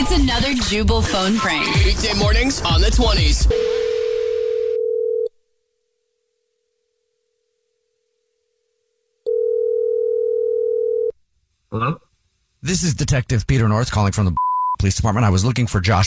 [0.00, 1.66] It's another Jubal phone prank.
[1.84, 3.50] Weekday mornings on the 20s.
[11.72, 12.00] Hello?
[12.62, 14.36] This is Detective Peter North calling from the
[14.78, 15.26] police department.
[15.26, 16.06] I was looking for Josh.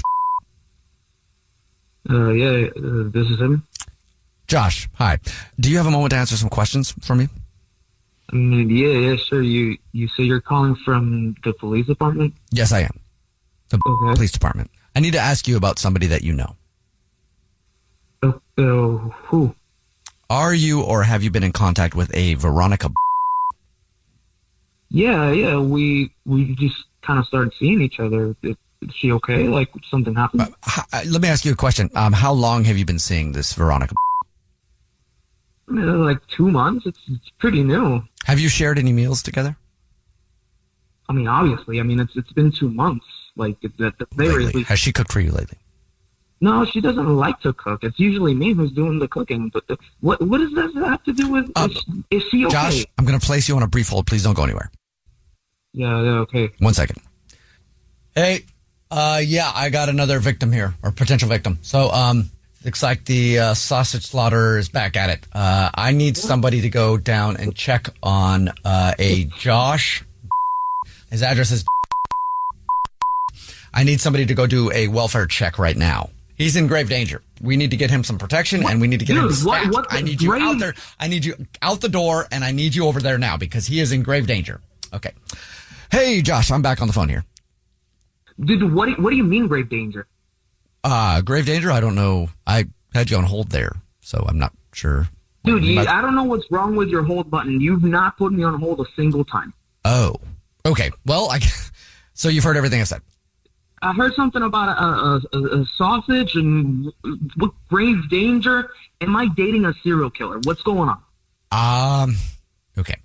[2.10, 3.68] Uh, yeah, uh, this is him.
[4.48, 5.20] Josh, hi.
[5.60, 7.28] Do you have a moment to answer some questions for me?
[8.32, 9.42] I mean, yeah, yeah, sure.
[9.42, 12.36] You, you say you're calling from the police department?
[12.52, 13.02] Yes, I am.
[13.78, 14.72] The police department.
[14.96, 16.56] I need to ask you about somebody that you know.
[18.24, 19.56] Uh, uh, who?
[20.30, 22.92] Are you or have you been in contact with a Veronica?
[24.90, 28.36] Yeah, yeah, we, we just kind of started seeing each other.
[28.42, 29.48] Is, is she okay?
[29.48, 30.54] Like, something happened?
[30.64, 31.90] Uh, let me ask you a question.
[31.96, 33.96] Um, how long have you been seeing this Veronica?
[35.68, 36.86] Like two months.
[36.86, 38.04] It's, it's pretty new.
[38.26, 39.56] Have you shared any meals together?
[41.08, 41.80] I mean, obviously.
[41.80, 43.06] I mean, it's it's been two months.
[43.36, 44.70] Like at the, the very least.
[44.70, 45.58] Has she cooked for you lately?
[46.44, 47.84] No, she doesn't like to cook.
[47.84, 49.50] It's usually me who's doing the cooking.
[49.50, 51.52] But the, what what does that have to do with?
[51.56, 52.52] is, is she okay?
[52.52, 54.08] Josh, I'm going to place you on a brief hold.
[54.08, 54.72] Please don't go anywhere.
[55.74, 56.50] Yeah, yeah, okay.
[56.60, 56.98] One second.
[58.16, 58.46] Hey,
[58.90, 61.60] uh, yeah, I got another victim here or potential victim.
[61.62, 62.32] So, um,
[62.66, 65.28] looks like the uh, sausage slaughterer is back at it.
[65.32, 70.04] Uh, I need somebody to go down and check on uh, a Josh.
[71.12, 71.64] His address is.
[73.74, 76.10] I need somebody to go do a welfare check right now.
[76.36, 77.22] He's in grave danger.
[77.42, 79.28] We need to get him some protection, and we need to get him.
[79.28, 80.74] Dude, what- what the I need you out there.
[81.00, 83.80] I need you out the door, and I need you over there now because he
[83.80, 84.60] is in grave danger.
[84.94, 85.12] Okay.
[85.92, 87.24] Hey, Josh, I'm back on the phone here.
[88.40, 90.08] Dude, what do, what do you mean grave danger?
[90.84, 91.72] Uh, grave danger?
[91.72, 92.30] I don't know.
[92.48, 95.08] I had you on hold there, so I'm not sure.
[95.44, 97.62] Dude, you, I don't know what's wrong with your hold button.
[97.62, 99.54] You've not put me on hold a single time.
[99.86, 100.16] Oh,
[100.66, 100.92] okay.
[101.06, 101.40] Well, I,
[102.14, 103.02] so you've heard everything I said.
[103.82, 106.92] I heard something about a, a, a, sausage and
[107.38, 108.70] what grave danger.
[109.02, 110.40] Am I dating a serial killer?
[110.44, 111.02] What's going on?
[111.52, 112.16] Um,
[112.78, 112.96] okay.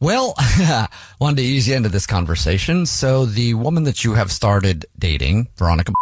[0.00, 0.34] Well,
[1.20, 2.84] wanted to ease you into this conversation.
[2.86, 5.92] So the woman that you have started dating, Veronica,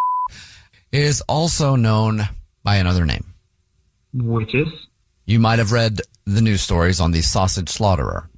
[0.92, 2.28] is also known
[2.62, 3.34] by another name.
[4.14, 4.68] Which is
[5.26, 8.28] You might have read the news stories on the sausage slaughterer.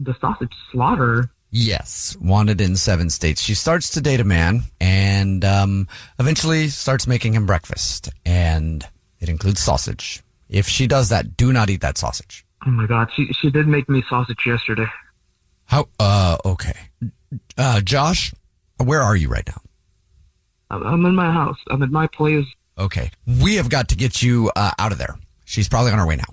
[0.00, 1.30] the sausage slaughter.
[1.50, 3.40] Yes, wanted in seven states.
[3.40, 8.86] She starts to date a man and um, eventually starts making him breakfast, and
[9.20, 10.22] it includes sausage.
[10.48, 12.44] If she does that, do not eat that sausage.
[12.66, 14.86] Oh my god, she she did make me sausage yesterday.
[15.64, 15.88] How?
[15.98, 16.74] Uh, okay.
[17.56, 18.34] Uh, Josh,
[18.78, 19.60] where are you right now?
[20.70, 21.58] I'm, I'm in my house.
[21.70, 22.46] I'm at my place.
[22.78, 23.10] Okay,
[23.40, 25.16] we have got to get you uh, out of there.
[25.44, 26.24] She's probably on her way now.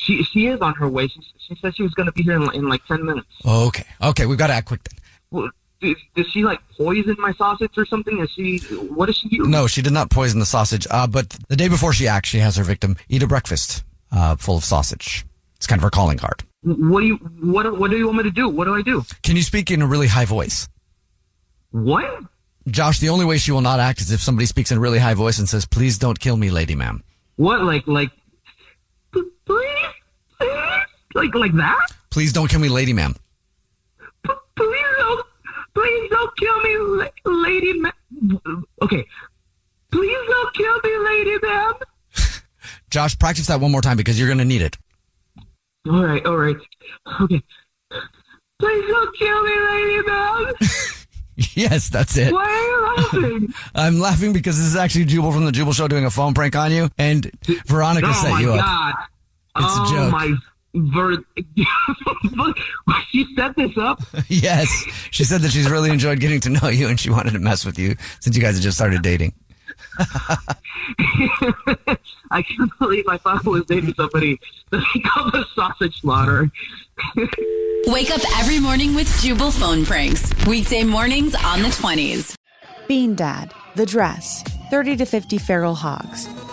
[0.00, 1.08] She she is on her way.
[1.08, 3.28] She, she said she was going to be here in, in like ten minutes.
[3.44, 3.84] Okay.
[4.02, 4.98] Okay, we've got to act quick then.
[5.30, 5.50] Well,
[5.80, 8.20] Does, does she like poison my sausage or something?
[8.20, 8.58] Is she?
[8.76, 9.28] What does she?
[9.38, 10.86] No, she did not poison the sausage.
[10.90, 14.36] Uh, but the day before she acts, she has her victim eat a breakfast uh,
[14.36, 15.26] full of sausage.
[15.56, 16.44] It's kind of her calling card.
[16.62, 18.48] What do you what What do you want me to do?
[18.48, 19.04] What do I do?
[19.24, 20.68] Can you speak in a really high voice?
[21.72, 22.22] What?
[22.68, 24.98] Josh, the only way she will not act is if somebody speaks in a really
[24.98, 27.02] high voice and says, "Please don't kill me, lady ma'am."
[27.36, 27.62] What?
[27.62, 28.10] Like like
[31.14, 31.88] like like that?
[32.10, 33.14] Please don't kill me, lady ma'am.
[34.24, 35.26] Please don't,
[35.74, 38.64] please don't kill me, la- lady ma'am.
[38.82, 39.06] Okay.
[39.90, 41.72] Please don't kill me, lady ma'am.
[42.90, 44.76] Josh, practice that one more time because you're going to need it.
[45.88, 46.56] All right, all right.
[47.20, 47.42] Okay.
[48.58, 50.54] Please don't kill me, lady ma'am.
[51.54, 52.32] yes, that's it.
[52.32, 53.54] Why are you laughing?
[53.74, 56.56] I'm laughing because this is actually Jubal from the Jubal Show doing a phone prank
[56.56, 57.30] on you, and
[57.66, 58.60] Veronica oh set you up.
[58.60, 58.94] god!
[59.58, 60.12] It's a oh joke.
[60.12, 60.34] my
[60.74, 61.24] ver-
[63.10, 64.00] she set this up.
[64.28, 64.68] yes,
[65.10, 67.64] she said that she's really enjoyed getting to know you, and she wanted to mess
[67.64, 69.32] with you since you guys had just started dating.
[72.30, 74.38] I can't believe I thought I was dating somebody
[74.70, 76.50] that he called a sausage slaughter.
[77.86, 80.32] Wake up every morning with Jubal phone pranks.
[80.46, 82.34] Weekday mornings on the 20s.
[82.86, 86.28] Bean Dad, The Dress, 30 to 50 Feral Hogs.